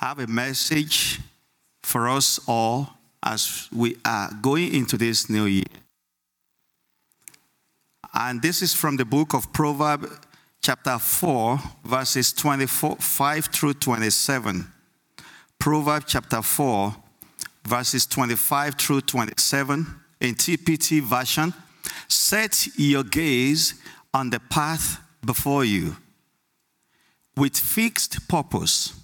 [0.00, 1.20] have a message
[1.82, 2.88] for us all
[3.22, 5.62] as we are going into this new year.
[8.14, 10.08] And this is from the book of Proverbs,
[10.62, 14.66] chapter 4, verses 25 through 27.
[15.58, 16.96] Proverbs chapter 4,
[17.66, 19.86] verses 25 through 27
[20.20, 21.52] in TPT version.
[22.08, 23.74] Set your gaze
[24.14, 25.94] on the path before you
[27.36, 28.94] with fixed purpose,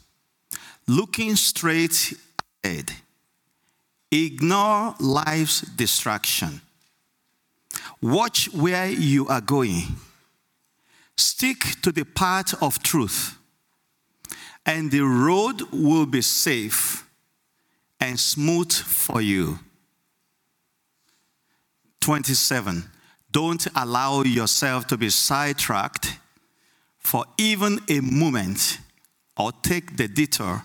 [0.89, 2.15] looking straight
[2.63, 2.93] ahead.
[4.11, 6.61] Ignore life's distraction.
[8.01, 9.83] Watch where you are going.
[11.17, 13.39] Stick to the path of truth,
[14.65, 17.09] and the road will be safe
[17.99, 19.59] and smooth for you.
[22.01, 22.85] 27.
[23.33, 26.19] Don't allow yourself to be sidetracked
[26.99, 28.79] for even a moment
[29.37, 30.63] or take the detour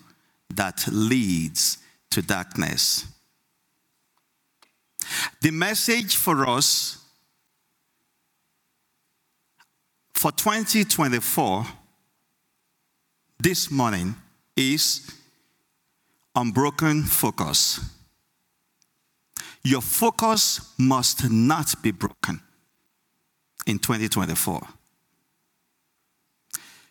[0.51, 1.77] that leads
[2.11, 3.05] to darkness.
[5.41, 6.97] The message for us
[10.13, 11.65] for 2024
[13.39, 14.15] this morning
[14.55, 15.11] is
[16.35, 17.79] unbroken focus.
[19.63, 22.41] Your focus must not be broken
[23.65, 24.61] in 2024.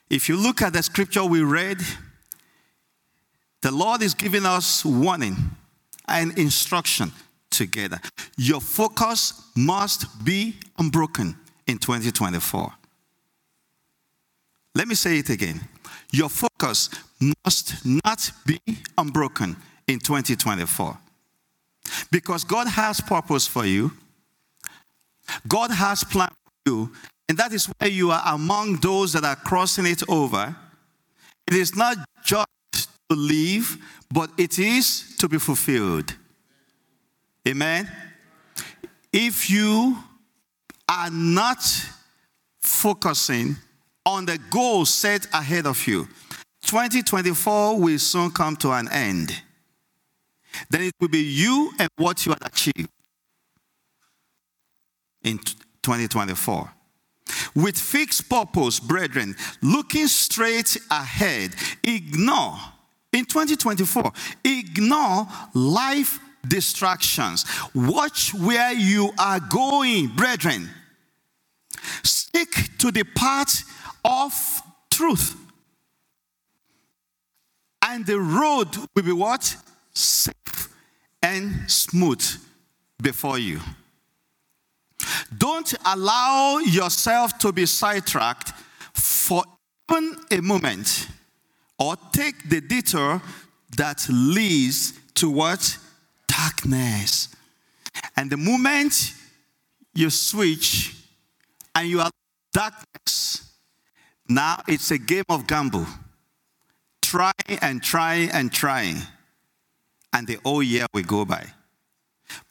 [0.08, 1.78] If you look at the scripture we read,
[3.62, 5.36] the Lord is giving us warning
[6.08, 7.12] and instruction
[7.50, 8.00] together.
[8.36, 12.72] Your focus must be unbroken in 2024.
[14.74, 15.60] Let me say it again.
[16.12, 16.90] Your focus
[17.44, 18.60] must not be
[18.96, 20.98] unbroken in 2024.
[22.10, 23.92] Because God has purpose for you.
[25.46, 26.92] God has plan for you.
[27.28, 30.56] And that is why you are among those that are crossing it over.
[31.46, 32.46] It is not just
[33.10, 33.76] to live,
[34.12, 36.14] but it is to be fulfilled.
[37.46, 37.90] Amen.
[39.12, 39.96] If you
[40.88, 41.58] are not
[42.60, 43.56] focusing
[44.06, 46.06] on the goal set ahead of you,
[46.62, 49.42] 2024 will soon come to an end.
[50.68, 52.90] Then it will be you and what you have achieved
[55.22, 55.38] in
[55.82, 56.70] 2024.
[57.54, 62.58] With fixed purpose, brethren, looking straight ahead, ignore
[63.12, 64.12] in 2024,
[64.44, 67.44] ignore life distractions.
[67.74, 70.70] Watch where you are going, brethren.
[72.02, 73.64] Stick to the path
[74.04, 75.36] of truth.
[77.82, 79.56] And the road will be what?
[79.92, 80.68] Safe
[81.22, 82.22] and smooth
[83.02, 83.60] before you.
[85.36, 88.52] Don't allow yourself to be sidetracked
[88.92, 89.42] for
[89.90, 91.08] even a moment
[91.80, 93.20] or take the detour
[93.76, 95.78] that leads to what?
[96.28, 97.34] Darkness.
[98.16, 99.14] And the moment
[99.94, 100.94] you switch
[101.74, 102.10] and you are
[102.52, 103.52] darkness,
[104.28, 105.86] now it's a game of gamble.
[107.02, 107.32] Try
[107.62, 108.94] and try and try.
[110.12, 111.46] And the whole year will go by.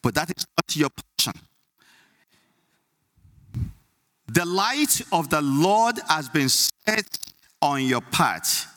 [0.02, 1.40] But that is not your portion.
[4.28, 7.18] The light of the Lord has been set
[7.60, 8.69] on your path,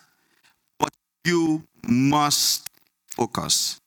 [1.26, 2.70] you must
[3.08, 3.80] focus.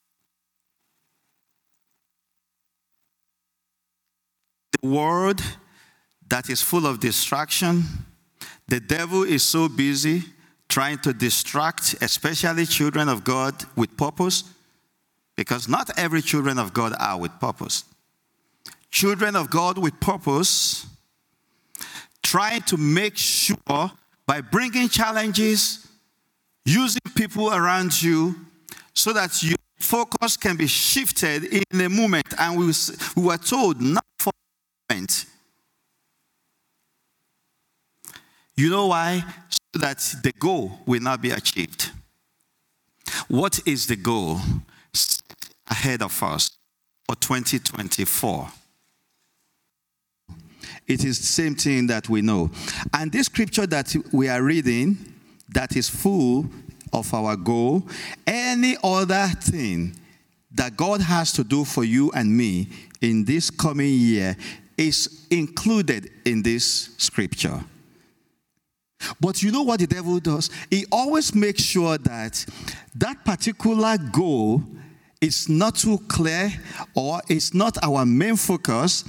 [4.81, 5.43] The world
[6.29, 7.85] that is full of distraction,
[8.69, 10.25] the devil is so busy
[10.69, 14.45] trying to distract, especially children of God, with purpose,
[15.37, 17.85] because not every children of God are with purpose.
[18.91, 20.87] Children of God with purpose
[22.23, 23.93] trying to make sure
[24.27, 25.86] by bringing challenges,
[26.66, 28.34] using people around you,
[28.93, 32.27] so that your focus can be shifted in a moment.
[32.38, 32.72] And we,
[33.15, 34.32] we were told not for
[34.91, 35.26] a moment.
[38.56, 39.22] You know why?
[39.50, 41.91] So that the goal will not be achieved.
[43.28, 44.41] What is the goal
[45.69, 46.50] ahead of us
[47.06, 48.49] for 2024?
[50.88, 52.50] It is the same thing that we know.
[52.93, 55.16] And this scripture that we are reading,
[55.48, 56.46] that is full
[56.93, 57.87] of our goal,
[58.26, 59.96] any other thing
[60.52, 62.69] that God has to do for you and me
[63.00, 64.37] in this coming year
[64.76, 67.62] is included in this scripture.
[69.20, 70.50] But you know what the devil does?
[70.70, 72.44] He always makes sure that
[72.94, 74.62] that particular goal
[75.20, 76.52] is not too clear
[76.94, 79.04] or it's not our main focus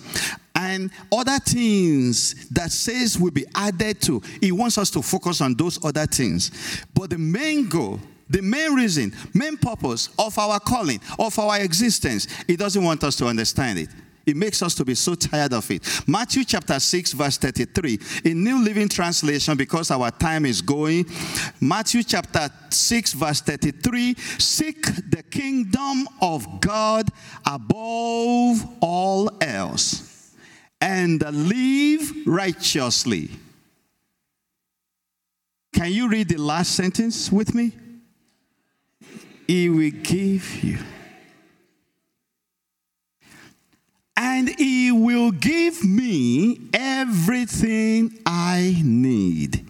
[0.77, 4.21] and other things that says will be added to.
[4.39, 6.85] He wants us to focus on those other things.
[6.94, 12.27] But the main goal the main reason, main purpose of our calling, of our existence.
[12.45, 13.88] He doesn't want us to understand it.
[14.25, 15.81] It makes us to be so tired of it.
[16.06, 18.00] Matthew chapter 6, verse 33.
[18.25, 21.06] In New Living Translation, because our time is going,
[21.62, 27.07] Matthew chapter 6, verse 33 Seek the kingdom of God
[27.45, 30.16] above all else
[30.79, 33.29] and live righteously.
[35.74, 37.71] Can you read the last sentence with me?
[39.47, 40.79] He will give you.
[44.15, 49.65] And he will give me everything I need.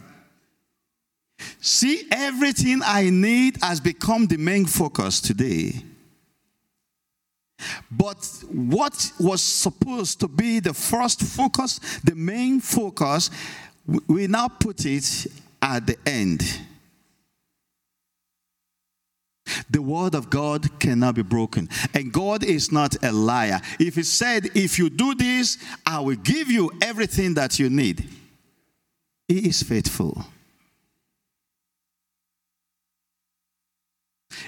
[1.60, 5.84] See, everything I need has become the main focus today.
[7.90, 13.30] But what was supposed to be the first focus, the main focus,
[14.08, 15.28] we now put it
[15.62, 16.44] at the end.
[19.70, 21.70] The word of God cannot be broken.
[21.94, 23.62] And God is not a liar.
[23.80, 28.08] If He said, If you do this, I will give you everything that you need,
[29.28, 30.26] He is faithful.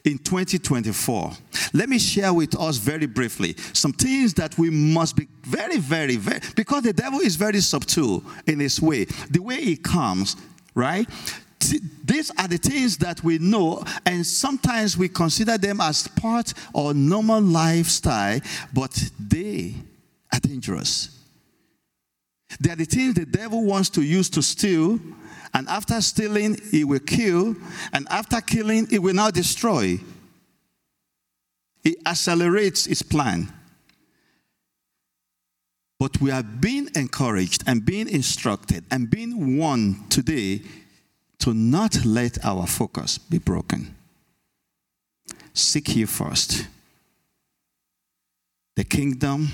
[0.04, 1.32] In 2024,
[1.74, 6.16] let me share with us very briefly some things that we must be very, very,
[6.16, 9.06] very, because the devil is very subtle in his way.
[9.30, 10.36] The way he comes,
[10.76, 11.08] right?
[12.06, 16.96] these are the things that we know, and sometimes we consider them as part of
[16.96, 18.40] normal lifestyle,
[18.74, 19.76] but they
[20.34, 21.18] are dangerous.
[22.60, 25.00] They are the things the devil wants to use to steal,
[25.54, 27.56] and after stealing, he will kill,
[27.94, 30.00] and after killing, he will now destroy.
[31.84, 33.52] He accelerates his plan.
[36.00, 40.62] But we are being encouraged and being instructed and being warned today
[41.40, 43.96] to not let our focus be broken.
[45.54, 46.68] Seek ye first
[48.80, 49.50] the kingdom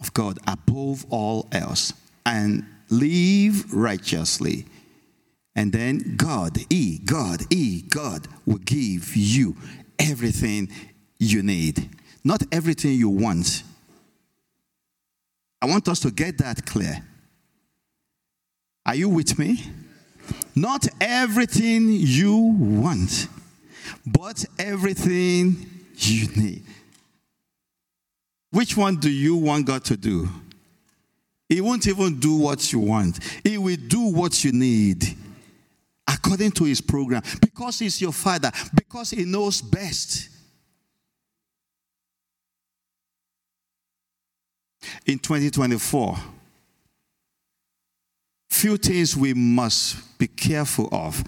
[0.00, 1.92] of God above all else
[2.24, 4.64] and live righteously.
[5.56, 9.56] And then God, E, God, E, God will give you
[9.98, 10.68] everything
[11.18, 11.90] you need.
[12.24, 13.62] Not everything you want.
[15.62, 17.02] I want us to get that clear.
[18.84, 19.62] Are you with me?
[20.54, 23.28] Not everything you want,
[24.06, 25.66] but everything
[25.96, 26.64] you need.
[28.50, 30.28] Which one do you want God to do?
[31.48, 35.16] He won't even do what you want, He will do what you need
[36.06, 40.30] according to His program because He's your Father, because He knows best.
[45.06, 46.16] In 2024,
[48.48, 51.22] few things we must be careful of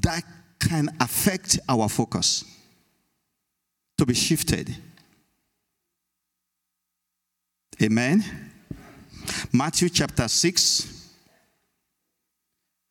[0.00, 0.22] that
[0.58, 2.44] can affect our focus
[3.98, 4.74] to be shifted.
[7.82, 8.24] Amen.
[9.52, 10.93] Matthew chapter 6,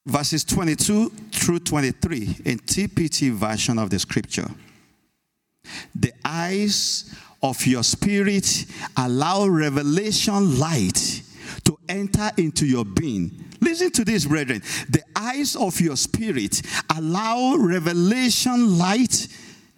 [0.06, 4.50] verses 22 through 23 in TPT version of the scripture.
[5.96, 8.66] The eyes of your spirit
[8.98, 11.24] allow revelation light
[11.66, 13.46] to enter into your being.
[13.62, 14.62] Listen to this, brethren.
[14.90, 16.62] The eyes of your spirit
[16.96, 19.28] allow revelation light.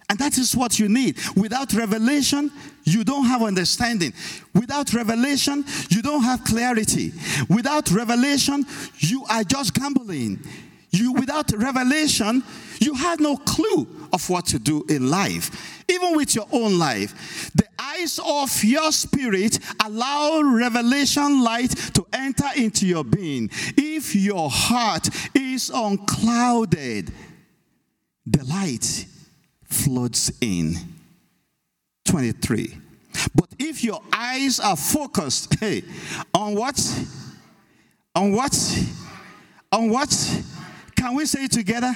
[0.08, 1.18] And that is what you need.
[1.36, 2.50] Without revelation,
[2.86, 4.14] you don't have understanding.
[4.54, 7.12] Without revelation, you don't have clarity.
[7.50, 8.64] Without revelation,
[8.98, 10.38] you are just gambling.
[10.90, 12.44] You without revelation,
[12.80, 15.84] you have no clue of what to do in life.
[15.90, 22.48] Even with your own life, the eyes of your spirit allow revelation light to enter
[22.56, 23.50] into your being.
[23.76, 27.12] If your heart is unclouded,
[28.26, 29.06] the light
[29.64, 30.95] floods in.
[32.06, 32.78] 23.
[33.34, 35.82] But if your eyes are focused, hey,
[36.32, 36.78] on what?
[38.14, 38.86] On what?
[39.72, 40.44] On what?
[40.96, 41.94] Can we say it together?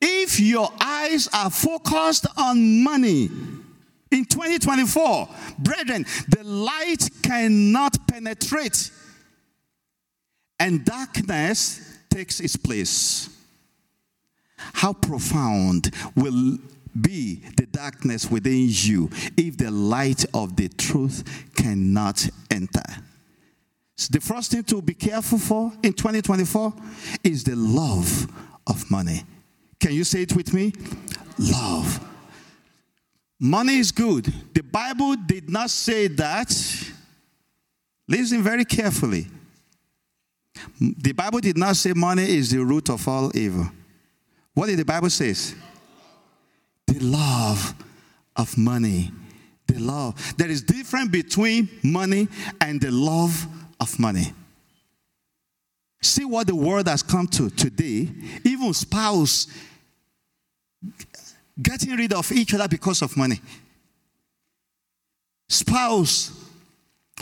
[0.00, 3.30] If your eyes are focused on money
[4.10, 8.90] in 2024, brethren, the light cannot penetrate
[10.58, 13.28] and darkness takes its place.
[14.56, 16.58] How profound will
[17.00, 22.82] be the darkness within you if the light of the truth cannot enter?
[23.96, 26.72] So the first thing to be careful for in 2024
[27.22, 28.26] is the love
[28.66, 29.22] of money.
[29.78, 30.72] Can you say it with me?
[31.38, 32.00] Love.
[33.38, 34.32] Money is good.
[34.54, 36.50] The Bible did not say that.
[38.08, 39.26] Listen very carefully.
[40.80, 43.68] The Bible did not say money is the root of all evil.
[44.54, 45.34] What did the Bible say?
[46.92, 47.74] The love
[48.36, 49.10] of money.
[49.66, 50.36] The love.
[50.36, 52.28] There is difference between money
[52.60, 53.46] and the love
[53.80, 54.32] of money.
[56.02, 58.08] See what the world has come to today.
[58.44, 59.46] Even spouse
[61.60, 63.40] getting rid of each other because of money.
[65.48, 66.32] Spouse,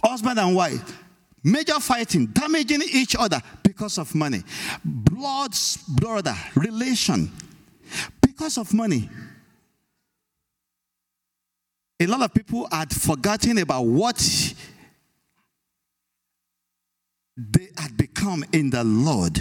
[0.02, 0.98] husband and wife,
[1.44, 4.42] major fighting, damaging each other because of money.
[4.84, 5.54] Blood,
[5.88, 7.30] brother, relation,
[8.22, 9.10] because of money.
[12.00, 14.18] A lot of people had forgotten about what
[17.36, 19.38] they had become in the Lord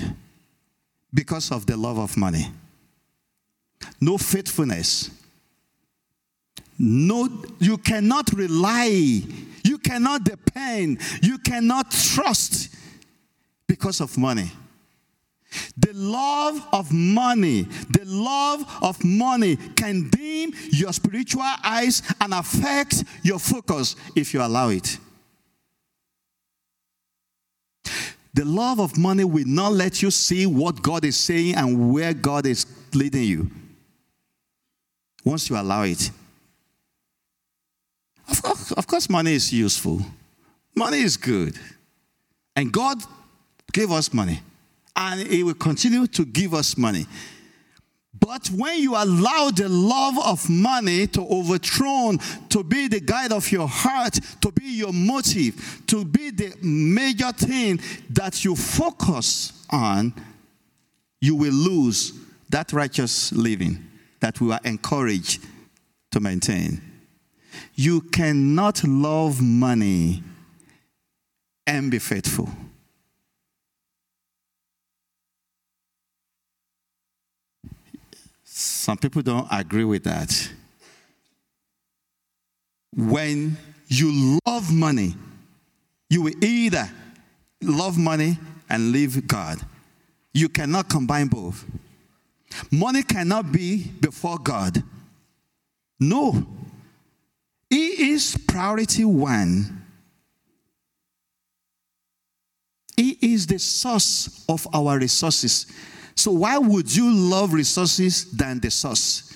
[1.13, 2.51] because of the love of money.
[4.01, 5.09] No faithfulness.
[6.77, 7.27] No,
[7.59, 9.21] you cannot rely,
[9.63, 12.73] you cannot depend, you cannot trust
[13.67, 14.49] because of money.
[15.77, 23.03] The love of money, the love of money can dim your spiritual eyes and affect
[23.23, 24.97] your focus if you allow it.
[28.33, 32.13] The love of money will not let you see what God is saying and where
[32.13, 33.49] God is leading you.
[35.25, 36.11] Once you allow it.
[38.77, 40.01] Of course, money is useful.
[40.75, 41.57] Money is good.
[42.55, 43.01] And God
[43.73, 44.41] gave us money.
[44.96, 47.05] And He will continue to give us money.
[48.19, 52.17] But when you allow the love of money to overthrow,
[52.50, 57.31] to be the guide of your heart, to be your motive, to be the major
[57.31, 57.79] thing
[58.10, 60.13] that you focus on,
[61.22, 62.13] you will lose
[62.50, 63.86] that righteous living
[64.19, 65.46] that we are encouraged
[66.12, 66.81] to maintain.
[67.75, 70.24] You cannot love money
[71.65, 72.50] and be faithful.
[78.59, 80.51] Some people don't agree with that.
[82.93, 83.55] When
[83.87, 85.15] you love money,
[86.09, 86.89] you will either
[87.61, 88.37] love money
[88.69, 89.61] and leave God.
[90.33, 91.63] You cannot combine both.
[92.69, 94.83] Money cannot be before God.
[95.97, 96.45] No.
[97.69, 99.85] He is priority one.
[102.97, 105.65] He is the source of our resources.
[106.19, 109.33] So, why would you love resources than the source?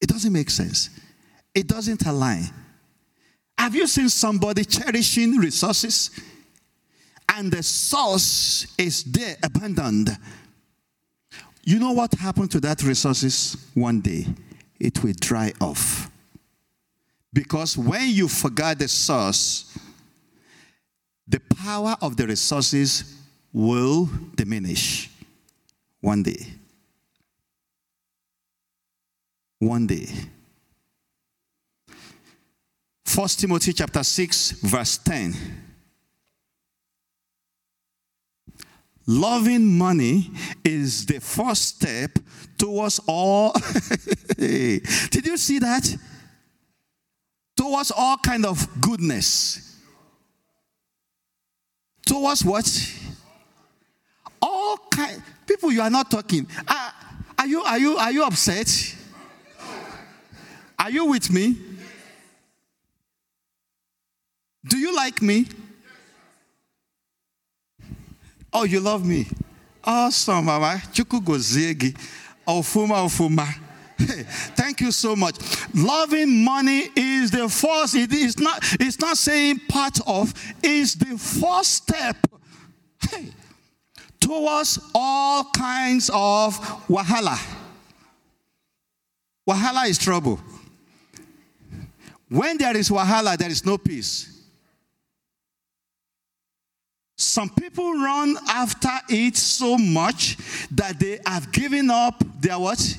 [0.00, 0.90] It doesn't make sense.
[1.54, 2.42] It doesn't align.
[3.56, 6.10] Have you seen somebody cherishing resources
[7.32, 10.10] and the source is there abandoned?
[11.62, 14.26] You know what happened to that resources one day?
[14.80, 16.10] It will dry off.
[17.32, 19.78] Because when you forget the source,
[21.28, 23.16] the power of the resources
[23.52, 25.10] will diminish
[26.00, 26.46] one day.
[29.58, 30.06] One day.
[33.04, 35.34] First Timothy chapter 6 verse 10
[39.06, 40.32] Loving money
[40.64, 42.18] is the first step
[42.58, 43.52] towards all.
[44.36, 45.96] Did you see that?
[47.56, 49.80] Towards all kind of goodness.
[52.04, 52.66] Towards what?
[54.48, 55.20] All kind.
[55.44, 56.46] People, you are not talking.
[56.68, 56.92] Are,
[57.38, 58.96] are you are you are you upset?
[60.78, 61.56] Are you with me?
[64.64, 65.46] Do you like me?
[68.52, 69.26] Oh, you love me?
[69.82, 70.80] Awesome, Mama.
[70.92, 71.96] Chukugozegi.
[72.46, 73.46] Ofuma, ofuma.
[73.98, 75.36] Thank you so much.
[75.74, 81.18] Loving money is the first, it is not, it's not saying part of, it's the
[81.18, 82.16] first step
[83.10, 83.30] hey,
[84.26, 87.38] towards all kinds of wahala.
[89.48, 90.40] Wahala is trouble.
[92.28, 94.32] When there is wahala, there is no peace.
[97.16, 100.36] Some people run after it so much
[100.72, 102.98] that they have given up their what?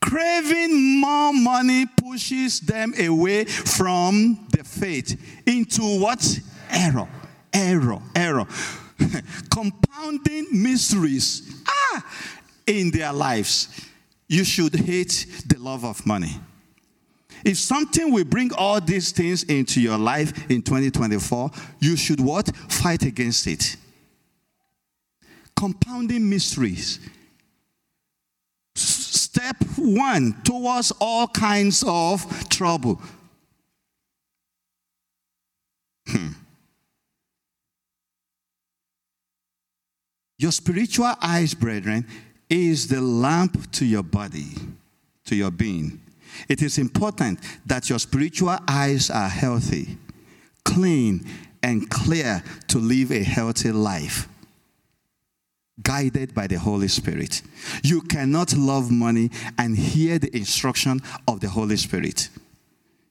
[0.00, 6.40] Craving more money pushes them away from the faith into what?
[6.70, 7.08] Error,
[7.56, 8.46] error, error.
[9.50, 12.06] Compounding mysteries ah,
[12.66, 13.68] in their lives.
[14.28, 16.40] You should hate the love of money.
[17.44, 22.54] If something will bring all these things into your life in 2024, you should what?
[22.68, 23.76] Fight against it.
[25.54, 26.98] Compounding mysteries.
[28.74, 33.00] Step one towards all kinds of trouble.
[36.08, 36.28] Hmm.
[40.38, 42.06] Your spiritual eyes, brethren,
[42.50, 44.52] is the lamp to your body,
[45.24, 46.00] to your being.
[46.48, 49.96] It is important that your spiritual eyes are healthy,
[50.64, 51.26] clean,
[51.62, 54.28] and clear to live a healthy life,
[55.82, 57.42] guided by the Holy Spirit.
[57.82, 62.28] You cannot love money and hear the instruction of the Holy Spirit.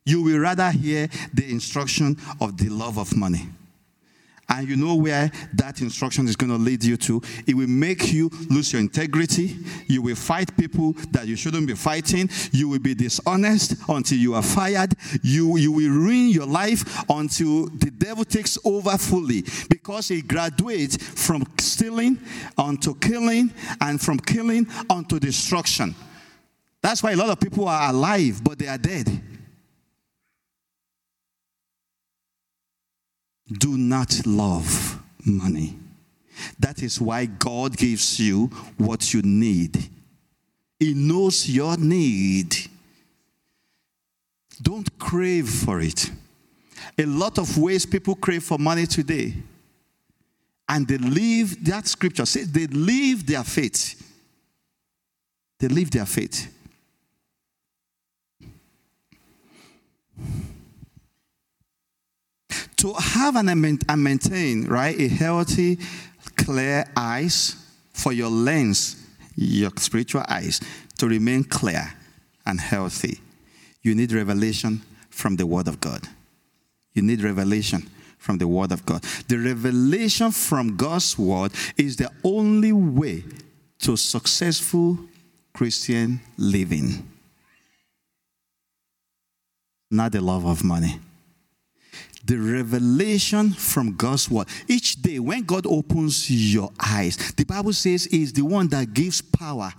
[0.06, 3.50] You will rather hear the instruction of the love of money
[4.50, 7.22] and you know where that instruction is going to lead you to.
[7.48, 9.58] It will make you lose your integrity.
[9.88, 12.30] You will fight people that you shouldn't be fighting.
[12.52, 14.94] You will be dishonest until you are fired.
[15.24, 20.98] You, you will ruin your life until the devil takes over fully because he graduates
[20.98, 22.20] from stealing
[22.58, 25.96] onto killing and from killing onto destruction.
[26.82, 29.10] That's why a lot of people are alive, but they are dead.
[33.52, 35.78] Do not love money.
[36.60, 38.48] That is why God gives you
[38.78, 39.90] what you need.
[40.80, 42.56] He knows your need.
[44.62, 46.12] Don't crave for it.
[46.98, 49.34] A lot of ways people crave for money today.
[50.68, 54.02] And they leave, that scripture says, they leave their faith.
[55.60, 56.52] They leave their faith.
[62.86, 65.80] To have and maintain, right, a healthy,
[66.36, 67.56] clear eyes
[67.94, 69.04] for your lens,
[69.36, 70.62] your spiritual eyes,
[71.00, 71.92] to remain clear
[72.46, 73.20] and healthy,
[73.82, 76.08] you need revelation from the Word of God.
[76.94, 77.90] You need revelation
[78.20, 79.02] from the Word of God.
[79.30, 83.24] The revelation from God's Word is the only way
[83.80, 85.00] to successful
[85.54, 87.10] Christian living,
[89.90, 91.00] not the love of money
[92.26, 94.48] the revelation from God's word.
[94.68, 99.22] Each day, when God opens your eyes, the Bible says is the one that gives
[99.22, 99.72] power.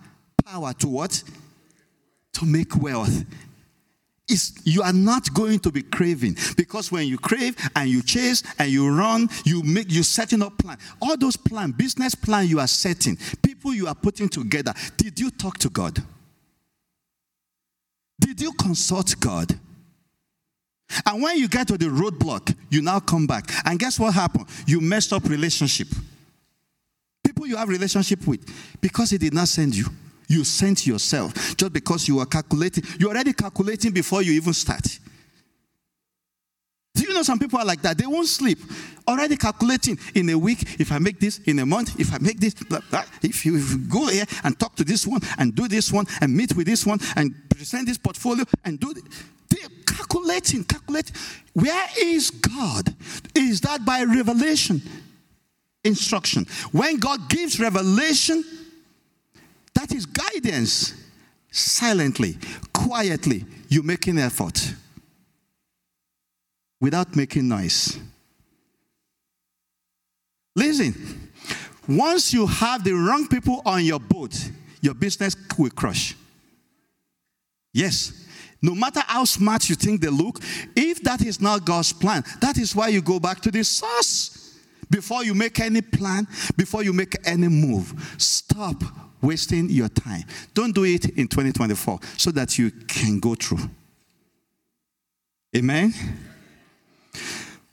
[0.44, 1.22] Power to what?
[2.34, 3.24] To make wealth.
[4.28, 8.42] It's, you are not going to be craving because when you crave and you chase
[8.58, 10.78] and you run, you make you setting up plan.
[11.00, 14.74] All those plan, business plan you are setting, people you are putting together.
[14.96, 16.02] Did you talk to God?
[18.18, 19.58] Did you consult God?
[21.04, 23.50] And when you get to the roadblock, you now come back.
[23.64, 24.46] And guess what happened?
[24.66, 25.88] You messed up relationship.
[27.24, 28.46] People you have relationship with,
[28.80, 29.86] because he did not send you,
[30.28, 32.84] you sent yourself just because you were calculating.
[32.98, 34.98] You're already calculating before you even start.
[36.94, 37.98] Do you know some people are like that?
[37.98, 38.58] They won't sleep.
[39.06, 42.40] Already calculating in a week, if I make this, in a month, if I make
[42.40, 43.04] this, blah, blah.
[43.22, 46.06] If, you, if you go here and talk to this one and do this one
[46.20, 49.04] and meet with this one and present this portfolio and do this
[50.06, 51.14] calculating, calculating.
[51.52, 52.94] Where is God?
[53.34, 54.82] Is that by revelation?
[55.84, 56.46] Instruction.
[56.72, 58.44] When God gives revelation,
[59.74, 60.94] that is guidance.
[61.50, 62.36] Silently,
[62.74, 64.74] quietly, you make an effort
[66.80, 67.98] without making noise.
[70.54, 71.30] Listen,
[71.88, 74.50] once you have the wrong people on your boat,
[74.82, 76.14] your business will crush.
[77.72, 78.25] Yes,
[78.66, 80.40] no matter how smart you think they look,
[80.74, 84.58] if that is not God's plan, that is why you go back to the source.
[84.90, 86.26] Before you make any plan,
[86.56, 88.82] before you make any move, stop
[89.22, 90.24] wasting your time.
[90.52, 93.70] Don't do it in 2024 so that you can go through.
[95.56, 95.94] Amen.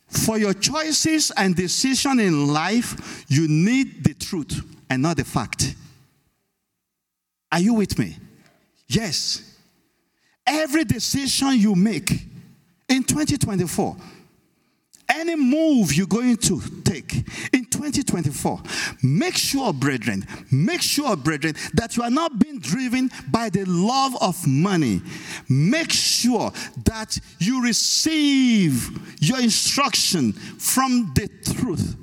[0.08, 5.76] For your choices and decision in life, you need the truth and not the fact.
[7.52, 8.16] Are you with me?
[8.88, 9.53] Yes.
[10.46, 12.12] Every decision you make
[12.90, 13.96] in 2024,
[15.10, 17.14] any move you're going to take
[17.54, 18.62] in 2024,
[19.04, 24.16] make sure, brethren, make sure, brethren, that you are not being driven by the love
[24.22, 25.02] of money.
[25.50, 26.52] Make sure
[26.86, 31.96] that you receive your instruction from the truth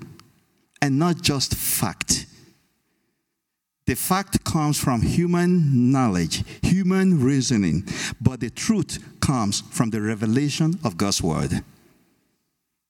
[0.83, 2.27] and not just fact.
[3.91, 7.89] The fact comes from human knowledge, human reasoning,
[8.21, 11.65] but the truth comes from the revelation of God's word.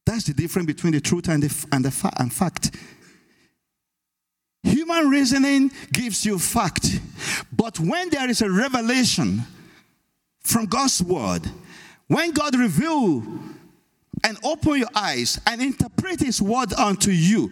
[0.05, 2.77] That's the difference between the truth and, the, and, the fa- and fact.
[4.63, 7.01] Human reasoning gives you fact,
[7.51, 9.45] but when there is a revelation
[10.41, 11.51] from God's word,
[12.09, 13.23] when God reveal
[14.23, 17.51] and open your eyes and interpret his word unto you,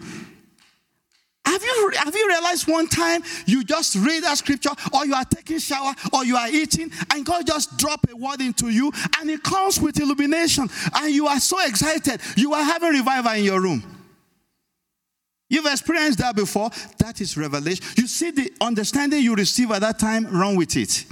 [1.48, 5.24] have you, have you realized one time you just read a scripture or you are
[5.24, 9.30] taking shower or you are eating and God just drop a word into you and
[9.30, 12.20] it comes with illumination and you are so excited.
[12.37, 13.82] You are having revival in your room.
[15.50, 16.70] You've experienced that before.
[16.98, 17.84] That is revelation.
[17.96, 21.06] You see the understanding you receive at that time, run with it.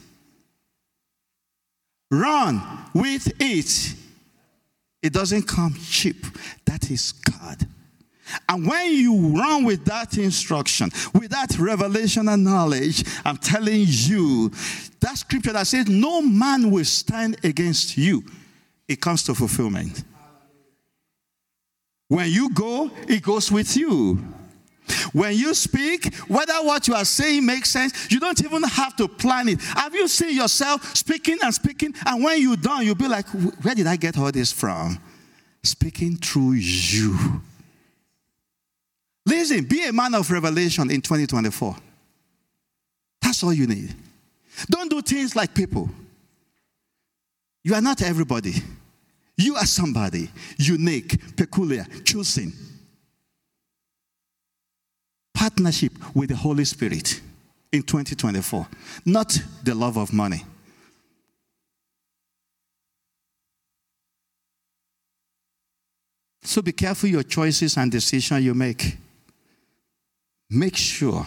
[2.11, 2.61] Run
[2.95, 3.95] with it.
[5.03, 6.27] It doesn't come cheap.
[6.67, 7.67] That is God.
[8.49, 14.51] And when you run with that instruction, with that revelation and knowledge, I'm telling you,
[15.01, 18.25] that scripture that says, No man will stand against you,
[18.89, 20.05] it comes to fulfillment.
[22.09, 24.19] When you go, it goes with you.
[25.13, 29.09] When you speak, whether what you are saying makes sense, you don't even have to
[29.09, 29.61] plan it.
[29.61, 33.27] Have you seen yourself speaking and speaking, and when you're done, you'll be like,
[33.63, 34.99] Where did I get all this from?
[35.63, 37.43] Speaking through you.
[39.27, 41.77] Listen, be a man of revelation in 2024.
[43.21, 43.93] That's all you need.
[44.71, 45.91] Don't do things like people.
[47.65, 48.55] You are not everybody.
[49.37, 52.53] You are somebody unique, peculiar, choosing.
[55.35, 57.21] Partnership with the Holy Spirit
[57.73, 58.67] in 2024,
[59.05, 60.45] not the love of money.
[66.43, 68.97] So be careful your choices and decisions you make.
[70.49, 71.27] Make sure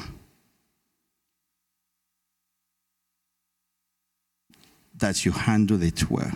[4.95, 6.31] that you handle it well.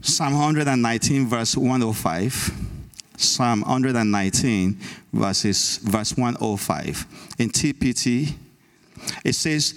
[0.00, 2.52] Psalm 119, verse 105.
[3.16, 4.78] Psalm 119,
[5.12, 7.06] verses, verse 105.
[7.38, 8.34] In TPT,
[9.24, 9.74] it says,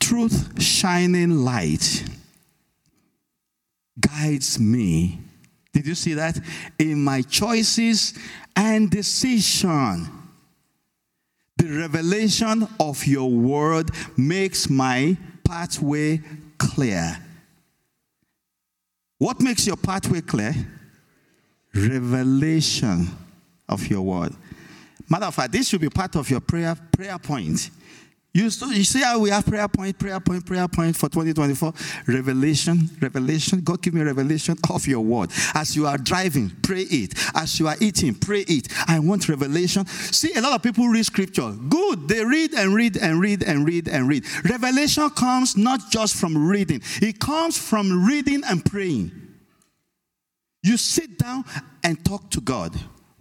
[0.00, 2.04] Truth shining light
[4.00, 5.18] guides me.
[5.72, 6.38] Did you see that?
[6.78, 8.14] In my choices
[8.54, 10.08] and decision.
[11.56, 16.20] The revelation of your word makes my pathway
[16.58, 17.18] clear.
[19.18, 20.54] What makes your pathway clear?
[21.74, 23.08] Revelation
[23.68, 24.34] of your word.
[25.08, 27.70] Matter of fact, this should be part of your prayer prayer point.
[28.34, 28.50] You, you
[28.84, 31.74] see how we have prayer point, prayer point, prayer point for 2024?
[32.06, 33.60] Revelation, revelation.
[33.60, 35.30] God give me revelation of your word.
[35.54, 37.12] As you are driving, pray it.
[37.34, 38.68] As you are eating, pray it.
[38.88, 39.86] I want revelation.
[39.86, 41.52] See, a lot of people read scripture.
[41.68, 42.08] Good.
[42.08, 44.24] They read and read and read and read and read.
[44.48, 49.12] Revelation comes not just from reading, it comes from reading and praying.
[50.62, 51.44] You sit down
[51.84, 52.74] and talk to God.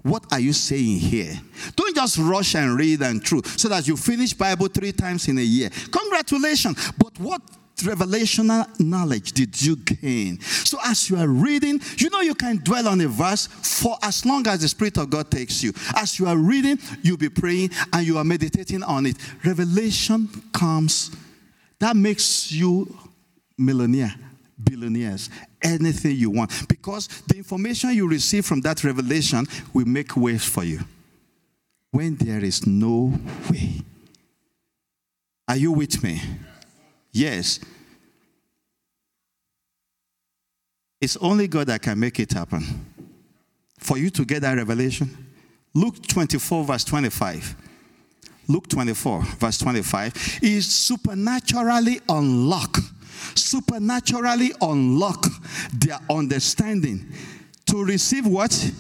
[0.04, 1.40] What are you saying here?
[1.76, 5.38] Don't just rush and read and through so that you finish Bible three times in
[5.38, 5.70] a year.
[5.92, 6.92] Congratulations.
[6.98, 7.42] But what
[7.78, 10.40] revelational knowledge did you gain?
[10.42, 14.26] So as you are reading, you know you can dwell on a verse for as
[14.26, 15.74] long as the Spirit of God takes you.
[15.96, 19.18] As you are reading, you'll be praying and you are meditating on it.
[19.46, 21.12] Revelation comes.
[21.80, 22.96] That makes you
[23.58, 24.16] millionaire
[24.64, 25.30] billionaires,
[25.62, 26.68] anything you want.
[26.68, 30.80] Because the information you receive from that revelation will make ways for you.
[31.92, 33.14] When there is no
[33.50, 33.82] way.
[35.48, 36.22] Are you with me?
[37.12, 37.60] Yes.
[41.02, 42.64] It's only God that can make it happen.
[43.80, 45.10] For you to get that revelation,
[45.74, 47.56] Luke 24, verse 25.
[48.48, 52.80] Luke 24, verse 25 is supernaturally unlocked
[53.36, 55.26] supernaturally unlock
[55.74, 57.12] their understanding
[57.66, 58.72] to receive what?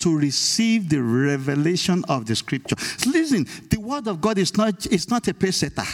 [0.00, 2.76] To receive the revelation of the scripture.
[3.06, 5.86] Listen, the word of God is not, it's not a peseta.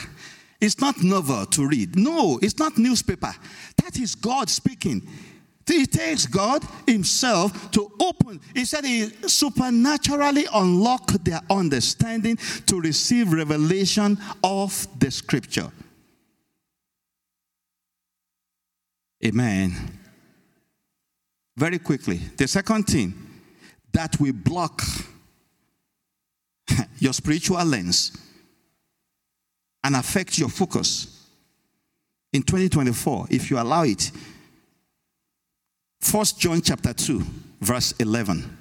[0.60, 1.96] It's not novel to read.
[1.96, 3.32] No, it's not newspaper.
[3.82, 5.08] That is God speaking.
[5.72, 8.40] It takes God Himself to open.
[8.54, 15.70] He said He supernaturally unlocked their understanding to receive revelation of the Scripture.
[19.24, 19.72] Amen.
[21.56, 23.14] Very quickly, the second thing
[23.92, 24.82] that will block
[26.98, 28.16] your spiritual lens
[29.84, 31.28] and affect your focus
[32.32, 34.10] in 2024, if you allow it,
[36.00, 37.22] First John chapter 2,
[37.60, 38.58] verse 11.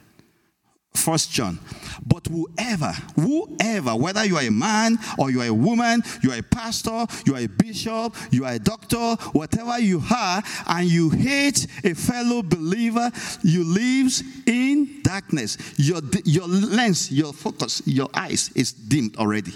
[0.93, 1.57] First John.
[2.05, 6.39] But whoever, whoever, whether you are a man or you are a woman, you are
[6.39, 11.09] a pastor, you are a bishop, you are a doctor, whatever you are, and you
[11.09, 13.09] hate a fellow believer,
[13.43, 15.57] you lives in darkness.
[15.77, 19.53] Your, your lens, your focus, your eyes is dimmed already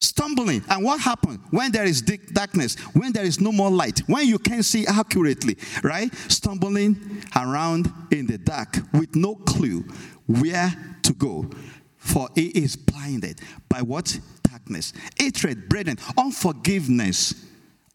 [0.00, 0.64] stumbling.
[0.68, 4.38] And what happens when there is darkness, when there is no more light, when you
[4.38, 6.12] can't see accurately, right?
[6.28, 9.84] Stumbling around in the dark with no clue
[10.26, 11.48] where to go.
[11.96, 14.18] For he is blinded by what?
[14.42, 14.92] Darkness.
[15.18, 17.34] Hatred, brethren, unforgiveness,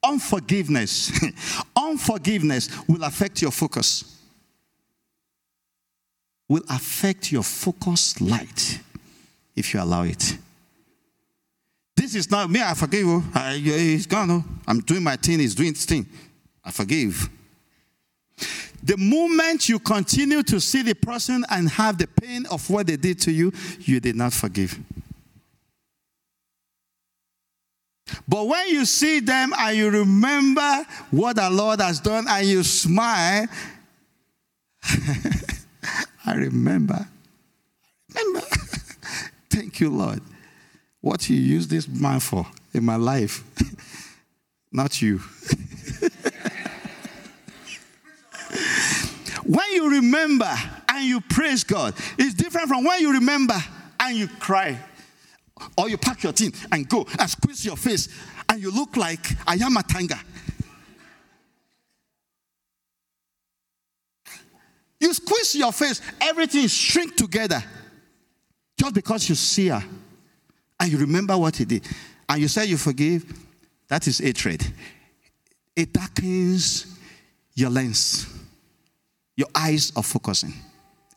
[0.04, 1.12] unforgiveness.
[1.76, 4.22] unforgiveness will affect your focus.
[6.48, 8.80] Will affect your focus light
[9.56, 10.38] if you allow it.
[11.96, 13.24] This is not me, I forgive you.
[13.34, 14.28] I, he's gone.
[14.28, 14.44] No.
[14.68, 16.06] I'm doing my thing, he's doing his thing.
[16.64, 17.30] I forgive.
[18.84, 22.98] The moment you continue to see the person and have the pain of what they
[22.98, 24.78] did to you, you did not forgive.
[28.28, 32.64] But when you see them and you remember what the Lord has done and you
[32.64, 33.48] smile,
[36.26, 37.08] I remember.
[38.16, 38.48] I Remember.
[39.50, 40.22] Thank you, Lord.
[41.06, 43.44] What you use this man for in my life,
[44.72, 45.20] not you.
[49.46, 50.52] when you remember
[50.90, 53.54] and you praise God, it's different from when you remember
[54.00, 54.80] and you cry.
[55.78, 58.10] Or you pack your thing and go and squeeze your face
[58.50, 60.20] and you look like I am a tanga.
[65.00, 67.64] You squeeze your face, everything shrink together.
[68.80, 69.84] Just because you see her
[70.86, 71.84] and you remember what he did.
[72.30, 73.26] And you say you forgive,
[73.88, 74.64] that is hatred.
[75.76, 76.96] It darkens
[77.56, 78.28] your lens.
[79.36, 80.54] Your eyes are focusing.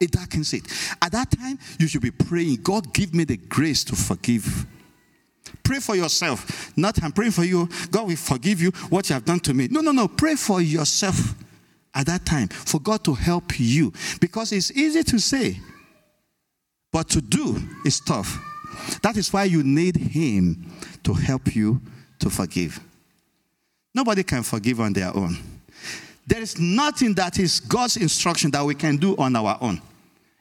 [0.00, 0.62] It darkens it.
[1.02, 4.64] At that time, you should be praying, God, give me the grace to forgive.
[5.62, 6.74] Pray for yourself.
[6.74, 7.68] Not I'm praying for you.
[7.90, 9.68] God will forgive you what you have done to me.
[9.70, 10.09] No, no, no.
[10.09, 11.35] Pray for yourself
[11.94, 13.92] at that time for God to help you.
[14.18, 15.61] Because it's easy to say,
[16.90, 18.38] but to do is tough.
[19.02, 20.70] That is why you need Him
[21.04, 21.80] to help you
[22.18, 22.80] to forgive.
[23.94, 25.36] Nobody can forgive on their own.
[26.26, 29.80] There is nothing that is God's instruction that we can do on our own.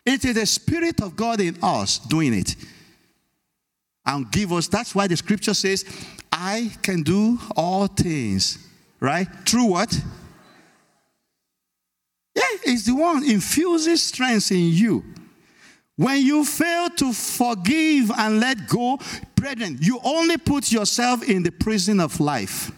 [0.05, 2.55] It is the Spirit of God in us doing it.
[4.05, 5.85] And give us, that's why the scripture says,
[6.31, 8.57] I can do all things,
[8.99, 9.27] right?
[9.45, 9.93] Through what?
[12.35, 15.03] Yeah, it's the one infuses strength in you.
[15.97, 18.99] When you fail to forgive and let go,
[19.35, 22.71] brethren, you only put yourself in the prison of life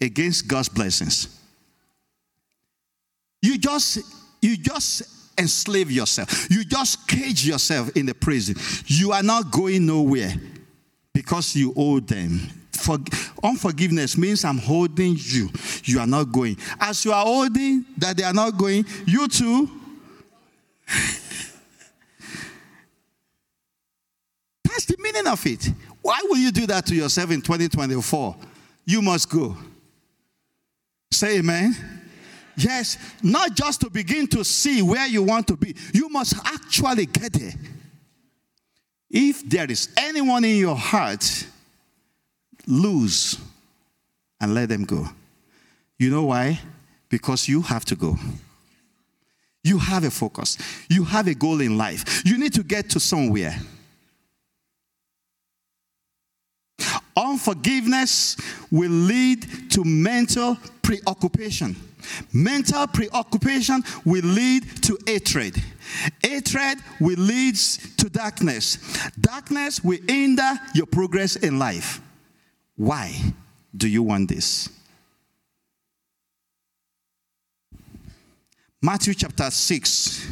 [0.00, 1.40] against God's blessings.
[3.40, 4.00] You just,
[4.42, 5.02] you just
[5.38, 6.50] enslave yourself.
[6.50, 8.56] You just cage yourself in the prison.
[8.86, 10.34] You are not going nowhere
[11.14, 12.38] because you owe them.
[12.72, 12.98] For,
[13.42, 15.48] unforgiveness means I'm holding you.
[15.84, 16.58] You are not going.
[16.78, 19.70] As you are holding that they are not going, you too.
[24.76, 25.68] That's the meaning of it.
[26.02, 28.36] Why will you do that to yourself in 2024?
[28.84, 29.56] You must go.
[31.10, 31.74] Say amen.
[32.56, 37.06] Yes, not just to begin to see where you want to be, you must actually
[37.06, 37.52] get there.
[39.10, 41.46] If there is anyone in your heart,
[42.66, 43.38] lose
[44.40, 45.06] and let them go.
[45.98, 46.60] You know why?
[47.08, 48.16] Because you have to go.
[49.62, 52.22] You have a focus, you have a goal in life.
[52.24, 53.58] You need to get to somewhere.
[57.16, 58.36] Unforgiveness
[58.70, 61.74] will lead to mental preoccupation.
[62.32, 65.56] Mental preoccupation will lead to hatred.
[66.22, 67.56] Hatred will lead
[67.96, 68.78] to darkness.
[69.20, 72.00] Darkness will hinder your progress in life.
[72.76, 73.16] Why
[73.76, 74.68] do you want this?
[78.82, 80.28] Matthew chapter 6,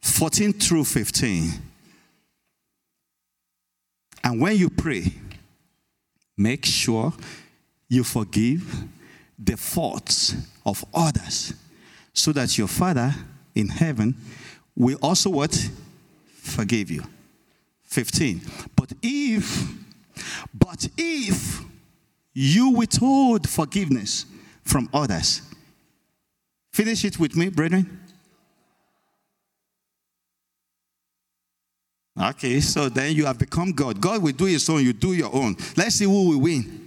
[0.00, 1.50] 14 through 15.
[4.22, 5.12] And when you pray,
[6.36, 7.12] make sure
[7.88, 8.84] you forgive
[9.38, 11.54] the faults of others
[12.12, 13.14] so that your father
[13.54, 14.16] in heaven
[14.76, 15.70] will also what?
[16.26, 17.04] Forgive you.
[17.94, 18.40] 15
[18.74, 19.68] but if
[20.52, 21.60] but if
[22.32, 24.26] you withhold forgiveness
[24.64, 25.42] from others
[26.72, 28.00] finish it with me brethren
[32.20, 35.34] okay so then you have become god god will do his own you do your
[35.34, 36.84] own let's see who will win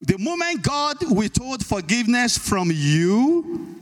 [0.00, 3.76] the moment God withhold forgiveness from you,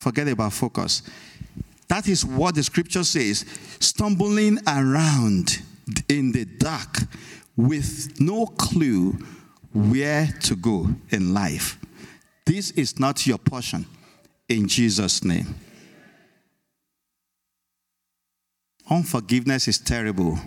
[0.00, 1.02] forget about focus.
[1.88, 3.44] That is what the scripture says
[3.80, 5.60] stumbling around
[6.08, 6.98] in the dark
[7.56, 9.18] with no clue
[9.72, 11.78] where to go in life.
[12.46, 13.86] This is not your portion
[14.48, 15.54] in Jesus' name.
[18.90, 20.38] Unforgiveness is terrible,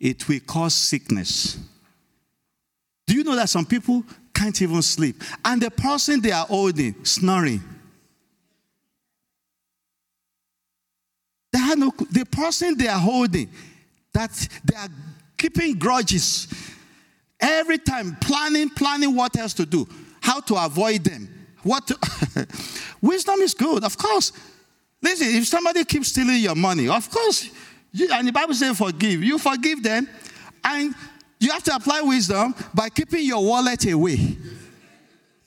[0.00, 1.58] it will cause sickness
[3.06, 5.22] do you know that some people can't even sleep?
[5.44, 7.62] And the person they are holding, snoring.
[11.52, 13.48] They have no, the person they are holding,
[14.12, 14.88] that they are
[15.36, 16.48] keeping grudges,
[17.38, 19.86] Every time planning, planning what else to do,
[20.22, 21.28] how to avoid them.
[21.62, 22.46] What to
[23.02, 24.32] wisdom is good, of course.
[25.02, 27.50] Listen, if somebody keeps stealing your money, of course,
[27.92, 30.08] you, and the Bible says forgive, you forgive them,
[30.64, 30.94] and
[31.38, 34.36] you have to apply wisdom by keeping your wallet away.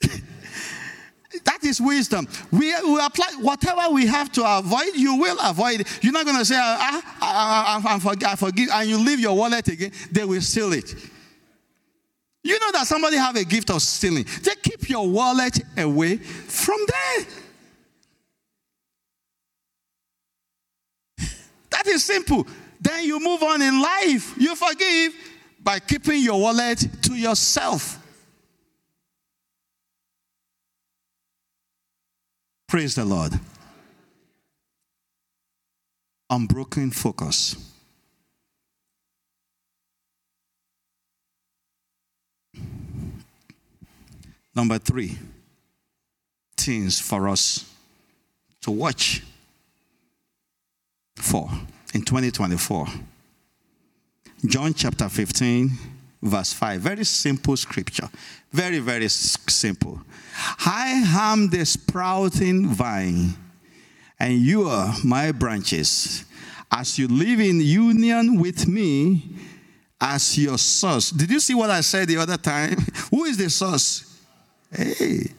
[0.00, 2.26] that is wisdom.
[2.50, 5.98] We, we apply whatever we have to avoid, you will avoid it.
[6.02, 8.68] You're not going to say, ah, ah, ah, ah I, I, I, forgive, I forgive,
[8.72, 10.94] and you leave your wallet again, they will steal it.
[12.42, 14.24] You know that somebody have a gift of stealing.
[14.42, 17.26] They keep your wallet away from there.
[21.82, 22.46] That is simple.
[22.78, 24.34] Then you move on in life.
[24.36, 25.14] You forgive
[25.62, 27.98] by keeping your wallet to yourself.
[32.68, 33.32] Praise the Lord.
[36.28, 37.56] Unbroken focus.
[44.54, 45.16] Number three,
[46.58, 47.72] things for us
[48.60, 49.22] to watch
[51.20, 51.48] for
[51.94, 52.86] in 2024.
[54.46, 55.70] John chapter 15,
[56.22, 56.80] verse 5.
[56.80, 58.08] Very simple scripture.
[58.52, 60.00] Very, very simple.
[60.64, 63.34] I am the sprouting vine,
[64.18, 66.24] and you are my branches.
[66.72, 69.36] As you live in union with me
[70.00, 71.10] as your source.
[71.10, 72.76] Did you see what I said the other time?
[73.10, 74.18] Who is the source?
[74.72, 75.32] Hey.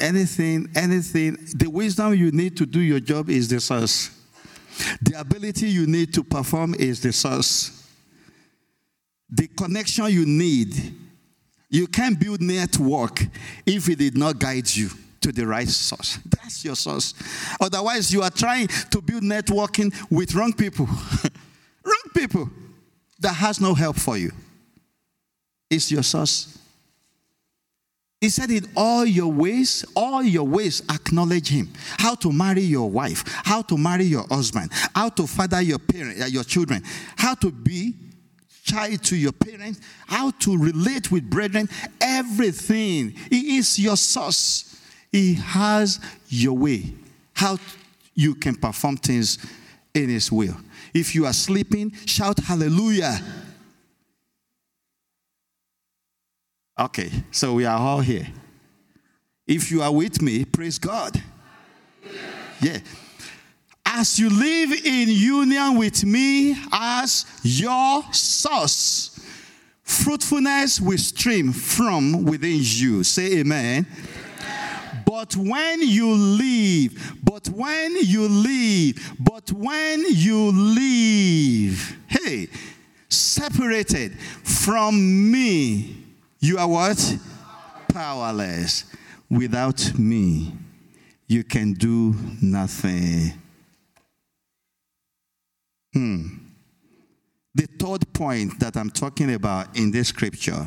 [0.00, 4.10] Anything, anything, the wisdom you need to do your job is the source.
[5.02, 7.88] The ability you need to perform is the source.
[9.30, 10.94] The connection you need.
[11.70, 13.24] You can't build network
[13.66, 16.18] if it did not guide you to the right source.
[16.26, 17.14] That's your source.
[17.60, 20.86] Otherwise, you are trying to build networking with wrong people.
[21.84, 22.50] wrong people
[23.20, 24.32] that has no help for you.
[25.70, 26.58] It's your source.
[28.24, 31.70] He said, In all your ways, all your ways, acknowledge him.
[31.98, 36.22] How to marry your wife, how to marry your husband, how to father your parent,
[36.22, 36.82] uh, your children,
[37.18, 37.92] how to be
[38.62, 41.68] child to your parents, how to relate with brethren,
[42.00, 43.10] everything.
[43.28, 44.80] He is your source.
[45.12, 46.94] He has your way.
[47.34, 47.58] How
[48.14, 49.36] you can perform things
[49.92, 50.56] in his will.
[50.94, 53.20] If you are sleeping, shout hallelujah.
[56.78, 58.26] Okay, so we are all here.
[59.46, 61.22] If you are with me, praise God.
[62.60, 62.78] Yeah.
[63.86, 69.20] As you live in union with me as your source,
[69.82, 73.04] fruitfulness will stream from within you.
[73.04, 73.86] Say amen.
[75.06, 82.48] But when you leave, but when you leave, but when you leave, hey,
[83.08, 86.03] separated from me,
[86.44, 87.18] you are what?
[87.88, 88.84] Powerless.
[89.30, 90.52] Without me,
[91.26, 93.32] you can do nothing.
[95.92, 96.26] Hmm.
[97.54, 100.66] The third point that I'm talking about in this scripture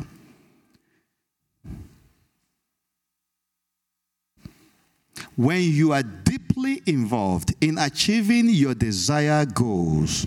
[5.35, 10.25] when you are deeply involved in achieving your desired goals,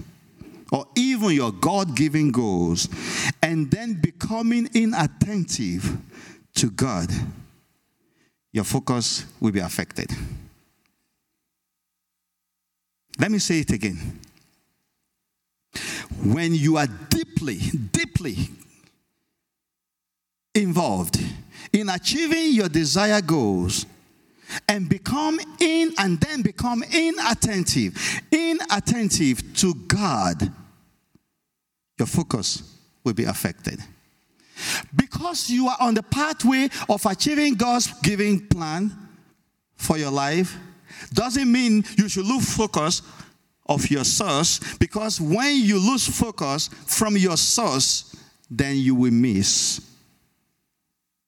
[0.72, 2.88] or even your God given goals,
[3.42, 5.98] and then becoming inattentive
[6.54, 7.11] to God,
[8.52, 10.11] your focus will be affected.
[13.18, 14.20] Let me say it again.
[16.24, 17.59] When you are deeply,
[17.92, 18.37] deeply
[20.54, 21.20] involved
[21.72, 23.87] in achieving your desired goals,
[24.68, 30.52] and become in and then become inattentive, inattentive to God,
[32.00, 33.78] your focus will be affected.
[34.94, 38.90] Because you are on the pathway of achieving God's giving plan
[39.76, 40.56] for your life,
[41.12, 43.02] doesn't mean you should lose focus
[43.66, 48.16] of your source, because when you lose focus from your source,
[48.50, 49.81] then you will miss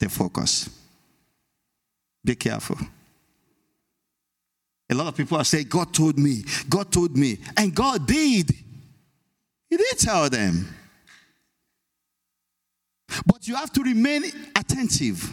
[0.01, 0.69] the focus.
[2.25, 2.77] Be careful.
[4.91, 8.53] A lot of people are saying, God told me, God told me, and God did.
[9.73, 10.69] He did tell them.
[13.25, 14.23] But you have to remain
[14.55, 15.33] attentive.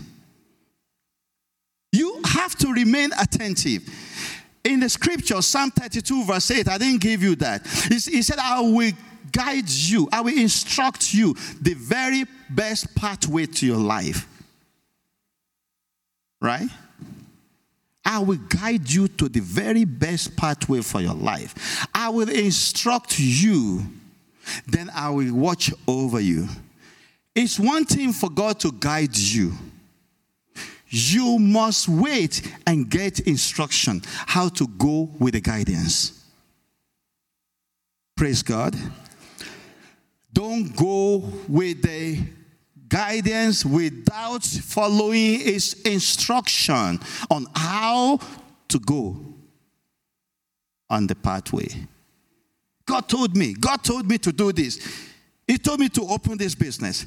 [1.91, 3.83] You have to remain attentive.
[4.63, 7.67] In the scripture, Psalm 32, verse 8, I didn't give you that.
[7.89, 8.93] He said, I will
[9.29, 14.25] guide you, I will instruct you the very best pathway to your life.
[16.41, 16.69] Right?
[18.05, 21.85] I will guide you to the very best pathway for your life.
[21.93, 23.98] I will instruct you
[24.67, 26.47] then I will watch over you.
[27.35, 29.53] It's one thing for God to guide you.
[30.87, 36.25] You must wait and get instruction how to go with the guidance.
[38.17, 38.75] Praise God.
[40.33, 42.19] Don't go with the
[42.87, 48.19] guidance without following his instruction on how
[48.67, 49.15] to go
[50.89, 51.67] on the pathway.
[52.89, 54.79] God told me, God told me to do this.
[55.47, 57.05] He told me to open this business.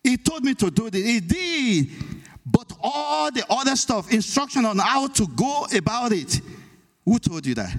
[0.00, 1.04] He told me to do this.
[1.04, 1.90] He did.
[2.46, 6.40] But all the other stuff, instruction on how to go about it,
[7.04, 7.76] who told you that?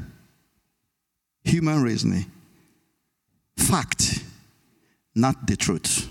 [1.45, 2.25] Human reasoning.
[3.55, 4.21] Fact,
[5.15, 6.09] not the truth.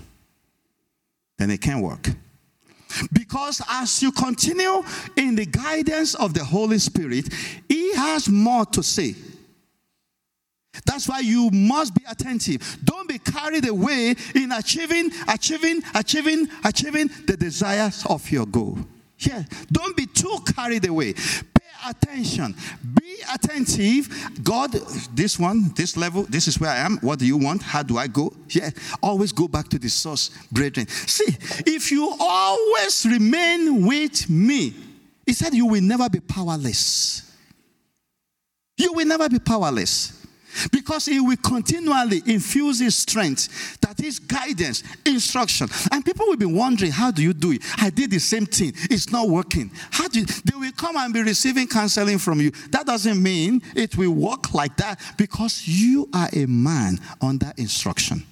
[1.37, 2.09] Then it can work.
[3.13, 4.81] Because as you continue
[5.15, 7.31] in the guidance of the Holy Spirit,
[7.69, 9.13] He has more to say.
[10.85, 12.77] That's why you must be attentive.
[12.83, 18.77] Don't be carried away in achieving, achieving, achieving, achieving the desires of your goal.
[19.19, 21.13] Yeah, don't be too carried away.
[21.13, 22.55] Pay attention.
[22.99, 24.09] Be attentive.
[24.43, 24.71] God,
[25.13, 26.97] this one, this level, this is where I am.
[26.97, 27.61] What do you want?
[27.61, 28.33] How do I go?
[28.49, 28.71] Yeah,
[29.01, 30.87] always go back to the source, brethren.
[30.87, 34.73] See, if you always remain with me,
[35.25, 37.21] he said you will never be powerless.
[38.77, 40.24] You will never be powerless.
[40.71, 45.67] Because he will continually infuse his strength, that is guidance, instruction.
[45.91, 47.61] And people will be wondering, how do you do it?
[47.77, 48.73] I did the same thing.
[48.89, 49.71] It's not working.
[49.91, 52.51] How do you, they will come and be receiving counseling from you.
[52.71, 58.23] That doesn't mean it will work like that because you are a man under instruction.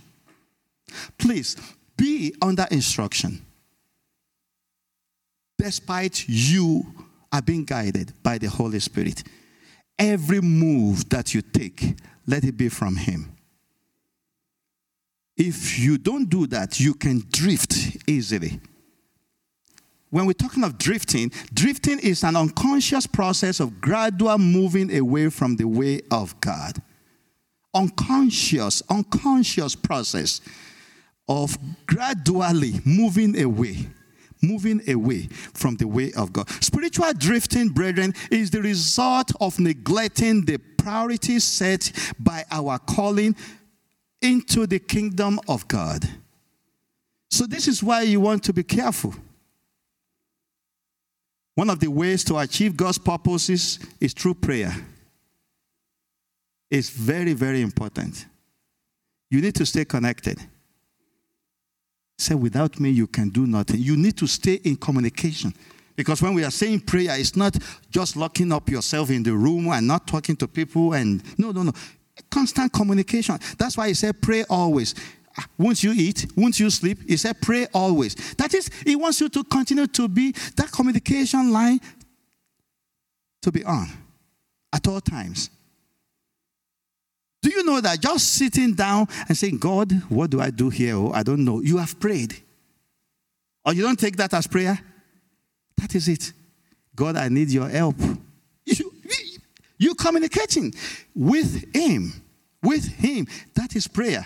[1.18, 1.56] Please
[1.98, 3.46] be under instruction.
[5.58, 6.86] Despite you
[7.34, 9.24] are being guided by the Holy Spirit.
[9.98, 11.96] Every move that you take,
[12.26, 13.36] let it be from Him.
[15.36, 18.60] If you don't do that, you can drift easily.
[20.12, 25.56] When we're talking of drifting, drifting is an unconscious process of gradual moving away from
[25.56, 26.80] the way of God.
[27.74, 30.40] Unconscious, unconscious process
[31.28, 31.58] of
[31.88, 33.88] gradually moving away
[34.44, 36.50] moving away from the way of God.
[36.62, 43.36] Spiritual drifting, brethren, is the result of neglecting the priorities set by our calling
[44.22, 46.08] into the kingdom of God.
[47.32, 49.16] So, this is why you want to be careful.
[51.56, 54.76] One of the ways to achieve God's purposes is through prayer.
[56.70, 58.26] It's very, very important.
[59.30, 60.40] You need to stay connected.
[62.18, 63.80] Say, without me, you can do nothing.
[63.80, 65.54] You need to stay in communication.
[65.96, 67.56] Because when we are saying prayer, it's not
[67.90, 71.64] just locking up yourself in the room and not talking to people and no, no,
[71.64, 71.72] no.
[72.30, 73.38] Constant communication.
[73.58, 74.96] That's why he said pray always.
[75.38, 78.16] Ah, once you eat, once you sleep, he said pray always.
[78.36, 81.80] That is, he wants you to continue to be that communication line
[83.42, 83.88] to be on
[84.72, 85.50] at all times.
[87.42, 90.96] Do you know that just sitting down and saying, God, what do I do here?
[90.96, 91.62] Oh, I don't know.
[91.62, 92.36] You have prayed.
[93.66, 94.80] Or you don't take that as prayer?
[95.84, 96.34] That is it.
[96.96, 97.96] God, I need your help.
[98.66, 98.92] You,
[99.78, 100.74] you communicating
[101.14, 102.14] with Him.
[102.62, 103.28] With Him.
[103.54, 104.26] That is prayer.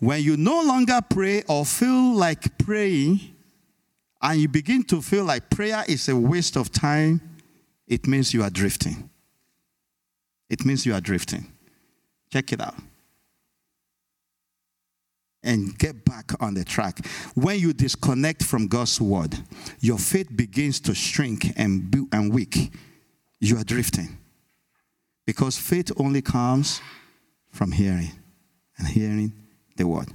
[0.00, 3.20] When you no longer pray or feel like praying,
[4.22, 7.20] and you begin to feel like prayer is a waste of time,
[7.86, 9.10] it means you are drifting
[10.54, 11.46] it means you are drifting.
[12.32, 12.76] Check it out.
[15.44, 17.06] And get back on the track.
[17.34, 19.36] When you disconnect from God's word,
[19.80, 22.72] your faith begins to shrink and, be, and weak.
[23.40, 24.16] You are drifting.
[25.26, 26.80] Because faith only comes
[27.50, 28.10] from hearing
[28.78, 29.32] and hearing
[29.76, 30.08] the word.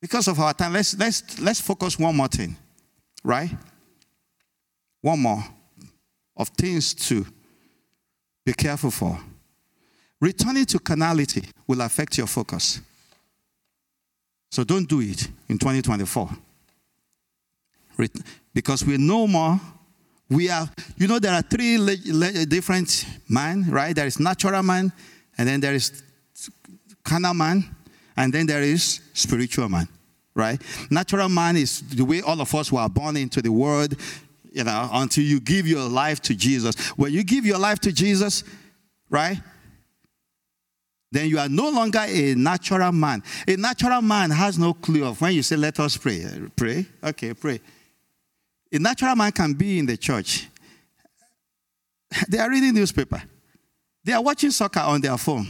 [0.00, 2.56] Because of our time, let's, let's, let's focus one more thing,
[3.22, 3.50] right?
[5.00, 5.42] One more
[6.36, 7.26] of things to
[8.44, 9.18] be careful for.
[10.20, 12.80] Returning to carnality will affect your focus.
[14.54, 16.30] So don't do it in 2024.
[18.54, 19.58] Because we're no more,
[20.30, 21.76] we are, you know, there are three
[22.46, 23.96] different man, right?
[23.96, 24.92] There is natural man,
[25.36, 26.04] and then there is
[27.02, 27.64] carnal man,
[28.16, 29.88] and then there is spiritual man,
[30.36, 30.62] right?
[30.88, 33.96] Natural man is the way all of us were born into the world,
[34.52, 36.76] you know, until you give your life to Jesus.
[36.90, 38.44] When you give your life to Jesus,
[39.10, 39.36] right?
[41.14, 43.22] Then you are no longer a natural man.
[43.46, 46.26] A natural man has no clue of when you say, Let us pray.
[46.56, 46.86] Pray?
[47.04, 47.60] Okay, pray.
[48.72, 50.48] A natural man can be in the church.
[52.28, 53.22] They are reading newspaper.
[54.02, 55.46] They are watching soccer on their phone.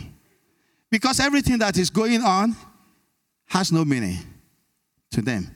[0.91, 2.55] Because everything that is going on
[3.47, 4.19] has no meaning
[5.13, 5.51] to them.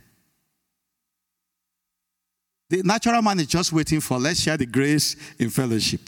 [2.71, 6.01] The natural man is just waiting for let's share the grace in fellowship.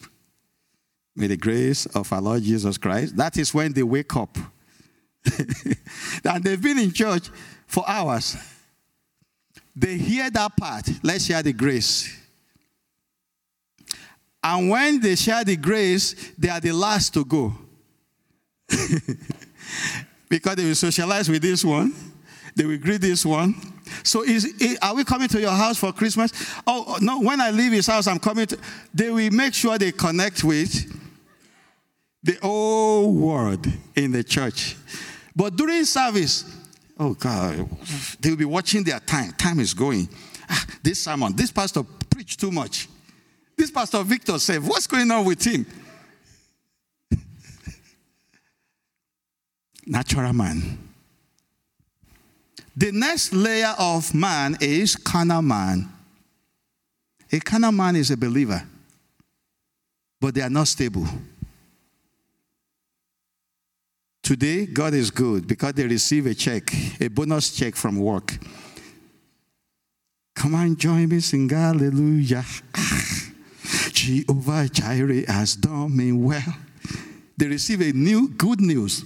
[1.20, 3.14] May the grace of our Lord Jesus Christ.
[3.14, 4.38] That is when they wake up.
[6.24, 7.28] and they've been in church
[7.66, 8.38] for hours.
[9.76, 10.88] They hear that part.
[11.02, 12.18] Let's share the grace.
[14.42, 17.52] And when they share the grace, they are the last to go.
[20.30, 21.94] because they will socialize with this one,
[22.56, 23.54] they will greet this one.
[24.04, 26.32] So, is, is, are we coming to your house for Christmas?
[26.66, 28.58] Oh, no, when I leave his house, I'm coming to.
[28.94, 30.96] They will make sure they connect with
[32.22, 33.66] the whole world
[33.96, 34.76] in the church.
[35.34, 36.44] But during service,
[36.98, 37.68] oh God,
[38.20, 39.32] they will be watching their time.
[39.32, 40.08] Time is going.
[40.48, 42.88] Ah, this sermon, this pastor preached too much.
[43.56, 45.66] This pastor Victor said, What's going on with him?
[49.86, 50.78] Natural man.
[52.76, 55.88] The next layer of man is carnal man.
[57.32, 58.62] A carnal man is a believer,
[60.20, 61.06] but they are not stable.
[64.30, 68.38] Today, God is good because they receive a check, a bonus check from work.
[70.36, 72.44] Come on, join me, sing hallelujah.
[72.76, 73.32] Ah,
[73.90, 76.54] Jehovah Jireh has done me well.
[77.36, 79.04] They receive a new good news.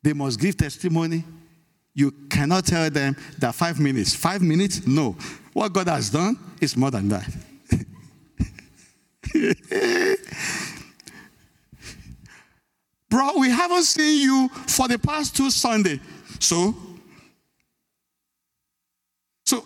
[0.00, 1.24] They must give testimony.
[1.92, 4.14] You cannot tell them that five minutes.
[4.14, 4.86] Five minutes?
[4.86, 5.16] No.
[5.52, 7.28] What God has done is more than that.
[13.20, 16.00] Bro, we haven't seen you for the past two Sundays.
[16.38, 16.74] So?
[19.44, 19.62] So,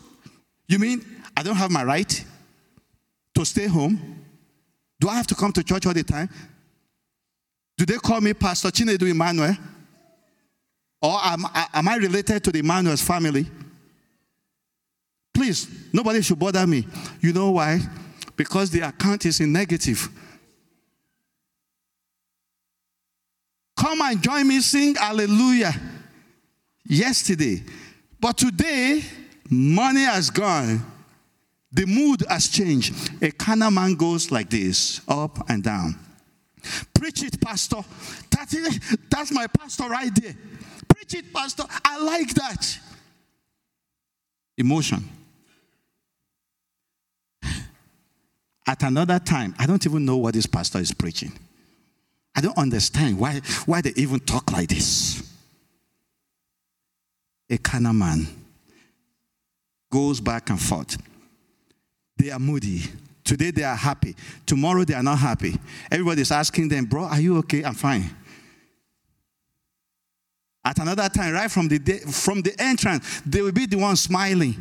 [0.66, 1.04] you mean
[1.36, 2.24] I don't have my right
[3.36, 4.24] to stay home?
[4.98, 6.28] Do I have to come to church all the time?
[7.78, 9.56] Do they call me Pastor Chinedu Emmanuel?
[11.00, 13.46] Or am, am I related to the Emmanuel's family?
[15.32, 16.88] Please, nobody should bother me.
[17.20, 17.78] You know why?
[18.34, 20.08] Because the account is in negative.
[23.84, 25.74] Come and join me sing hallelujah.
[26.86, 27.62] Yesterday.
[28.18, 29.02] But today,
[29.50, 30.80] money has gone.
[31.70, 32.94] The mood has changed.
[33.22, 35.98] A carnal man goes like this, up and down.
[36.94, 37.84] Preach it, Pastor.
[38.30, 40.34] That is, that's my pastor right there.
[40.88, 41.64] Preach it, Pastor.
[41.84, 42.78] I like that.
[44.56, 45.06] Emotion.
[48.66, 51.38] At another time, I don't even know what this pastor is preaching.
[52.34, 55.22] I don't understand why, why they even talk like this.
[57.48, 58.26] A carnal man
[59.90, 60.96] goes back and forth.
[62.16, 62.82] They are moody.
[63.22, 64.16] Today they are happy.
[64.44, 65.56] Tomorrow they are not happy.
[65.90, 67.62] Everybody's asking them, Bro, are you okay?
[67.62, 68.10] I'm fine.
[70.64, 73.96] At another time, right from the, day, from the entrance, they will be the one
[73.96, 74.54] smiling.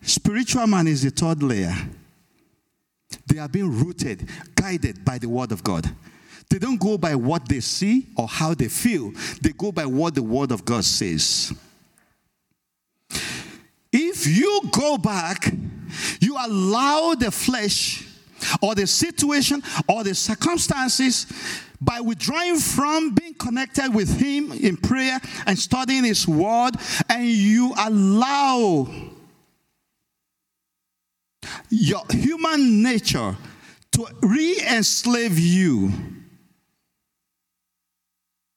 [0.00, 1.74] Spiritual man is the third layer.
[3.34, 5.90] They are being rooted, guided by the word of God.
[6.48, 9.10] They don't go by what they see or how they feel,
[9.42, 11.52] they go by what the word of God says.
[13.92, 15.52] If you go back,
[16.20, 18.06] you allow the flesh
[18.62, 21.26] or the situation or the circumstances
[21.80, 25.18] by withdrawing from being connected with Him in prayer
[25.48, 26.76] and studying His Word,
[27.08, 28.86] and you allow
[31.74, 33.36] your human nature
[33.92, 35.92] to re enslave you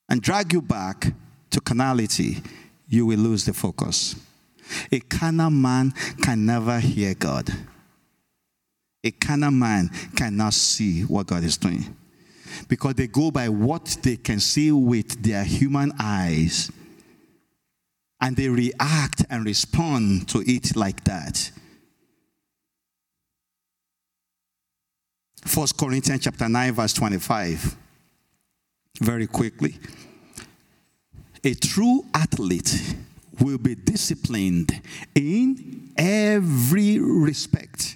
[0.10, 1.14] and drag you back
[1.50, 2.42] to carnality,
[2.88, 4.16] you will lose the focus.
[4.92, 7.50] A carnal man can never hear God.
[9.04, 11.96] A carnal man cannot see what God is doing
[12.68, 16.72] because they go by what they can see with their human eyes
[18.20, 21.52] and they react and respond to it like that.
[25.46, 27.76] First Corinthians chapter 9 verse 25
[29.02, 29.78] very quickly.
[31.44, 32.96] A true athlete
[33.40, 34.82] will be disciplined
[35.16, 37.96] in every respect.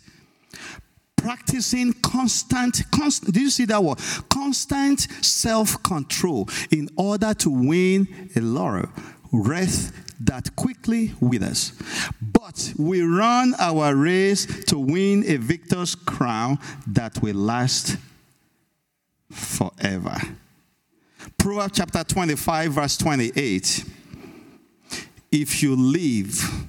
[1.17, 3.99] Practicing constant, constant, do you see that word?
[4.29, 8.89] Constant self control in order to win a laurel.
[9.31, 11.73] Wreath that quickly withers.
[12.21, 17.97] But we run our race to win a victor's crown that will last
[19.29, 20.17] forever.
[21.37, 23.85] Proverbs chapter 25, verse 28.
[25.31, 26.67] If you live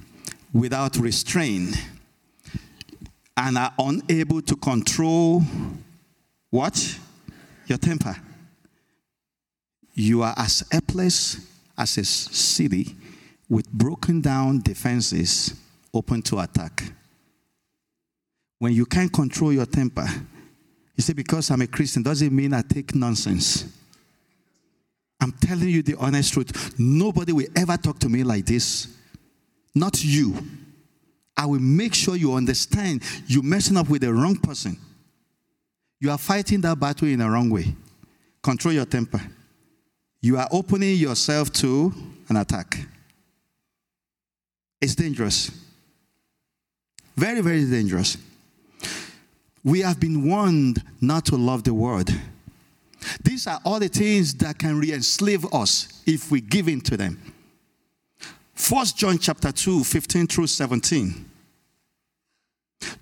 [0.53, 1.75] without restraint,
[3.35, 5.41] and are unable to control
[6.49, 6.99] what?
[7.65, 8.15] Your temper.
[9.95, 11.47] you are as helpless
[11.77, 12.95] as a city
[13.49, 15.53] with broken down defenses
[15.93, 16.83] open to attack.
[18.59, 20.07] When you can't control your temper,
[20.95, 23.65] you say, because I'm a Christian doesn't mean I take nonsense.
[25.19, 26.77] I'm telling you the honest truth.
[26.77, 28.87] Nobody will ever talk to me like this.
[29.73, 30.35] Not you.
[31.35, 34.77] I will make sure you understand you're messing up with the wrong person.
[35.99, 37.75] You are fighting that battle in the wrong way.
[38.41, 39.21] Control your temper.
[40.21, 41.93] You are opening yourself to
[42.29, 42.77] an attack.
[44.83, 45.49] It's dangerous.
[47.15, 48.17] Very, very dangerous.
[49.63, 52.09] We have been warned not to love the world.
[53.23, 57.17] These are all the things that can re-enslave us if we give in to them.
[58.55, 61.29] First John chapter 2, 15 through 17.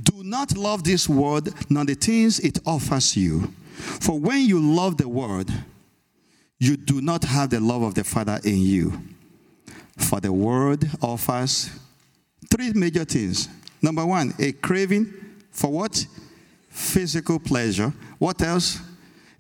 [0.03, 3.51] Do not love this world, nor the things it offers you.
[3.73, 5.51] For when you love the world,
[6.59, 9.01] you do not have the love of the Father in you.
[10.01, 11.69] For the world offers
[12.49, 13.47] three major things.
[13.81, 15.13] Number one, a craving
[15.51, 16.05] for what?
[16.69, 17.93] Physical pleasure.
[18.19, 18.79] What else?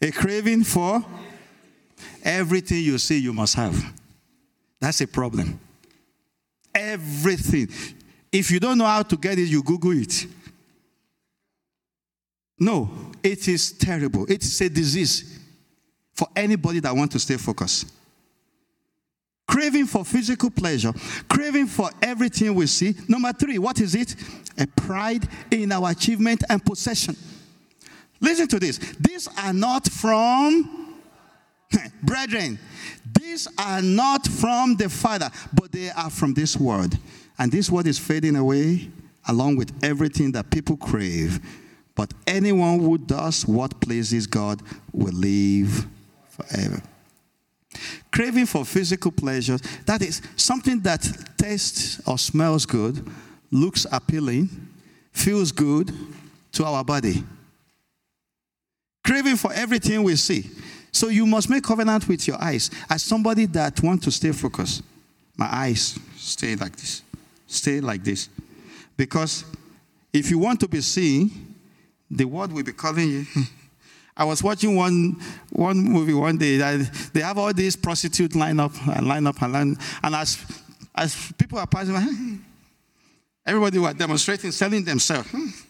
[0.01, 1.03] A craving for
[2.23, 3.93] everything you see you must have.
[4.79, 5.59] That's a problem.
[6.73, 7.67] Everything.
[8.31, 10.25] If you don't know how to get it, you Google it.
[12.57, 12.89] No,
[13.21, 14.25] it is terrible.
[14.31, 15.39] It is a disease
[16.13, 17.91] for anybody that wants to stay focused.
[19.51, 20.93] Craving for physical pleasure,
[21.27, 22.95] craving for everything we see.
[23.09, 24.15] Number three, what is it?
[24.57, 27.17] A pride in our achievement and possession.
[28.21, 28.77] Listen to this.
[28.77, 30.95] These are not from,
[32.03, 32.59] brethren,
[33.19, 36.97] these are not from the Father, but they are from this world.
[37.37, 38.89] And this world is fading away
[39.27, 41.41] along with everything that people crave.
[41.93, 44.61] But anyone who does what pleases God
[44.93, 45.85] will live
[46.29, 46.81] forever.
[48.11, 51.07] Craving for physical pleasures, that is something that
[51.37, 53.07] tastes or smells good,
[53.51, 54.49] looks appealing,
[55.11, 55.93] feels good
[56.51, 57.23] to our body.
[59.03, 60.49] Craving for everything we see.
[60.91, 62.69] So you must make covenant with your eyes.
[62.89, 64.83] As somebody that wants to stay focused,
[65.37, 67.01] my eyes stay like this.
[67.47, 68.29] Stay like this.
[68.97, 69.45] Because
[70.13, 71.55] if you want to be seen,
[72.09, 73.25] the world will be calling you.
[74.15, 75.19] I was watching one,
[75.51, 76.57] one movie one day.
[76.57, 79.77] That they have all these prostitutes line up and line up and line.
[80.03, 80.37] And as,
[80.93, 82.43] as people are passing
[83.45, 85.29] everybody were demonstrating, selling themselves.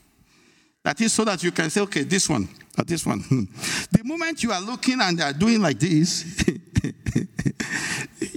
[0.83, 3.19] That is so that you can say, okay, this one or this one.
[3.91, 6.43] The moment you are looking and they are doing like this,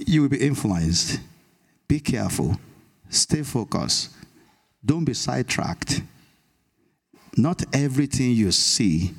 [0.05, 1.19] you will be influenced.
[1.87, 2.55] Be careful.
[3.09, 4.11] Stay focused.
[4.85, 6.03] Don't be sidetracked.
[7.35, 9.11] Not everything you see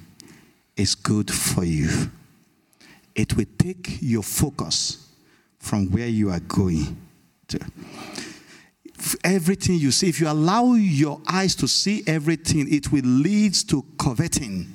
[0.77, 2.11] is good for you.
[3.15, 5.09] It will take your focus
[5.59, 6.97] from where you are going
[7.49, 7.59] to.
[9.25, 13.85] Everything you see, if you allow your eyes to see everything, it will lead to
[13.99, 14.67] coveting.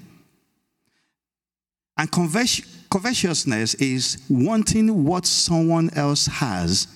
[1.97, 6.87] And covetousness is wanting what someone else has,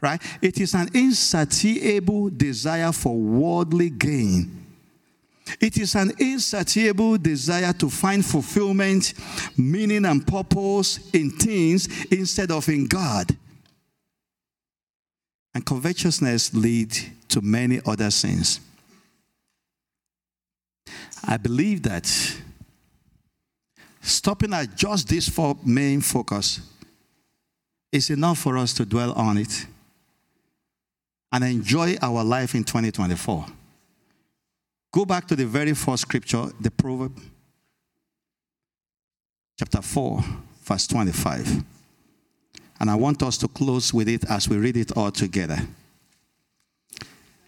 [0.00, 0.22] right?
[0.40, 4.57] It is an insatiable desire for worldly gain.
[5.60, 9.14] It is an insatiable desire to find fulfillment,
[9.56, 13.36] meaning, and purpose in things instead of in God.
[15.54, 18.60] And covetousness leads to many other sins.
[21.24, 22.06] I believe that
[24.00, 25.30] stopping at just this
[25.64, 26.60] main focus
[27.90, 29.66] is enough for us to dwell on it
[31.32, 33.46] and enjoy our life in 2024.
[34.98, 37.16] Go back to the very first scripture, the proverb,
[39.56, 40.24] chapter 4,
[40.64, 41.62] verse 25.
[42.80, 45.60] And I want us to close with it as we read it all together.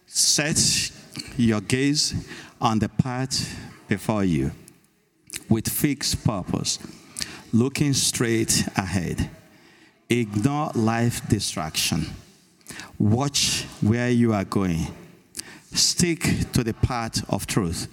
[0.07, 0.93] Set
[1.35, 2.25] your gaze
[2.61, 3.53] on the path
[3.89, 4.51] before you
[5.49, 6.79] with fixed purpose,
[7.51, 9.29] looking straight ahead.
[10.07, 12.05] Ignore life distraction.
[12.97, 14.87] Watch where you are going
[15.73, 17.87] Stick to the path of truth,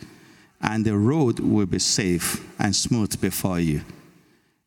[0.61, 3.83] and the road will be safe and smooth before you.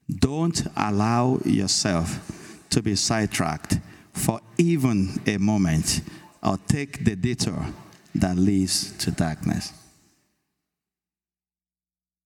[0.09, 3.79] Don't allow yourself to be sidetracked
[4.13, 6.01] for even a moment
[6.43, 7.65] or take the detour
[8.15, 9.73] that leads to darkness.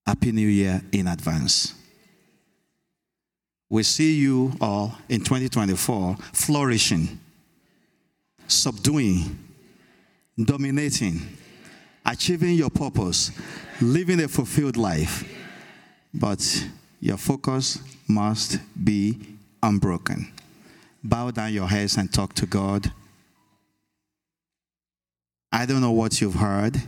[0.05, 1.73] Happy New Year in advance.
[3.69, 7.19] We see you all in 2024 flourishing,
[8.47, 9.44] subduing,
[10.43, 11.21] dominating,
[12.05, 13.31] achieving your purpose,
[13.81, 15.23] living a fulfilled life.
[16.13, 16.67] But
[16.99, 19.19] your focus must be
[19.61, 20.31] unbroken.
[21.03, 22.91] Bow down your heads and talk to God.
[25.51, 26.81] I don't know what you've heard,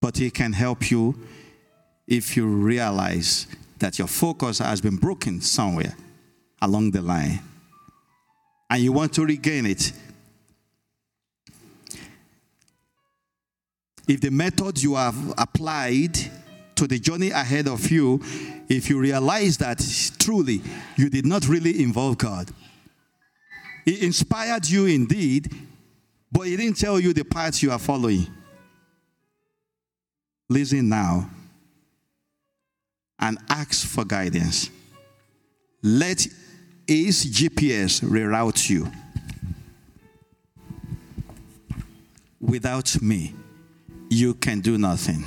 [0.00, 1.18] but He can help you
[2.06, 3.46] if you realize
[3.78, 5.94] that your focus has been broken somewhere
[6.60, 7.40] along the line
[8.72, 9.92] and you want to regain it.
[14.08, 16.16] If the method you have applied
[16.76, 18.18] to the journey ahead of you,
[18.70, 19.78] if you realize that
[20.18, 20.62] truly
[20.96, 22.50] you did not really involve God,
[23.84, 25.54] He inspired you indeed,
[26.32, 28.26] but He didn't tell you the path you are following.
[30.48, 31.28] Listen now
[33.18, 34.70] and ask for guidance.
[35.82, 36.26] Let
[36.92, 38.86] His GPS reroute you.
[42.38, 43.34] Without me,
[44.10, 45.24] you can do nothing.